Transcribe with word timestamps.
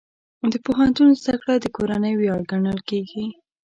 د 0.51 0.53
پوهنتون 0.65 1.09
زده 1.21 1.33
کړه 1.41 1.55
د 1.59 1.65
کورنۍ 1.75 2.13
ویاړ 2.15 2.41
ګڼل 2.51 2.79
کېږي. 2.89 3.25